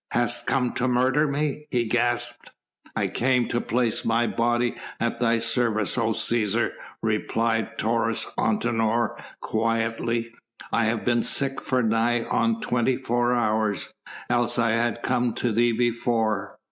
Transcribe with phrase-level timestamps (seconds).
[0.09, 2.49] "Hast come to murder me?" he gasped.
[2.95, 6.71] "I came to place my body at thy service, O Cæsar,"
[7.03, 10.33] replied Taurus Antinor quietly.
[10.71, 13.93] "I have been sick for nigh on twenty four hours,
[14.27, 16.57] else I had come to thee before.